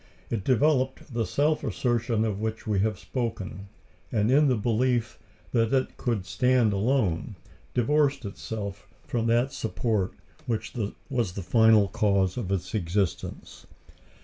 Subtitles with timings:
[0.31, 3.67] It developed the self assertion of which we have spoken,
[4.11, 5.19] and, in the belief
[5.51, 7.35] that it could stand alone,
[7.75, 10.13] divorced itself from that support
[10.47, 10.73] which
[11.11, 13.67] was the final cause of its existence.